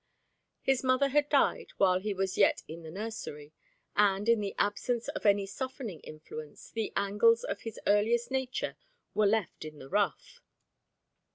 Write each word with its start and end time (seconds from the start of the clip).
His 0.63 0.83
mother 0.83 1.09
had 1.09 1.29
died 1.29 1.73
while 1.77 1.99
he 1.99 2.11
was 2.11 2.35
yet 2.35 2.63
in 2.67 2.81
the 2.81 2.89
nursery, 2.89 3.53
and, 3.95 4.27
in 4.27 4.39
the 4.41 4.55
absence 4.57 5.09
of 5.09 5.27
any 5.27 5.45
softening 5.45 5.99
influence, 5.99 6.71
the 6.71 6.91
angles 6.95 7.43
of 7.43 7.61
his 7.61 7.79
earliest 7.85 8.31
nature 8.31 8.77
were 9.13 9.27
left 9.27 9.63
in 9.63 9.77
the 9.77 9.89
rough. 9.89 10.41